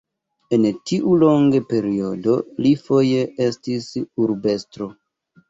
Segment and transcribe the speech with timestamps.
[0.55, 3.87] En tiu longe periodo li foje estis
[4.27, 4.91] urbestro.